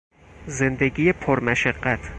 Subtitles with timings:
[0.47, 1.99] زندگی پرمشقت